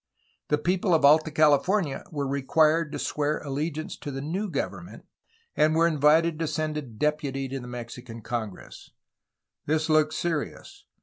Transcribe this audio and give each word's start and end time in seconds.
The 0.47 0.57
people 0.57 0.95
of 0.95 1.05
Alta 1.05 1.29
Cali 1.29 1.59
fornia 1.59 2.11
were 2.11 2.25
required 2.27 2.91
to 2.91 2.97
swear 2.97 3.37
allegiance 3.37 3.95
to 3.97 4.09
the 4.09 4.19
new 4.19 4.49
govern 4.49 4.85
ment, 4.85 5.05
and 5.55 5.75
were 5.75 5.85
invited 5.85 6.39
to 6.39 6.47
send 6.47 6.75
a 6.75 6.81
deputy 6.81 7.47
to 7.49 7.59
the 7.59 7.67
Mexican 7.67 8.21
Congress. 8.23 8.89
This 9.67 9.89
looked 9.89 10.15
serious. 10.15 10.85